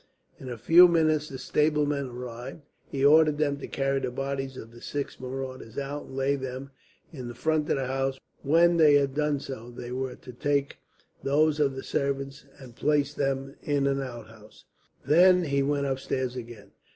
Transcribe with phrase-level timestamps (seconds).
[0.39, 2.61] In a few minutes the stablemen arrived.
[2.89, 6.71] He ordered them to carry the bodies of the six marauders out, and lay them
[7.13, 8.19] in front of the house.
[8.41, 10.77] When they had done so, they were to take
[11.21, 14.65] those of the servants and place them in an outhouse.
[15.05, 16.71] Then he went upstairs again.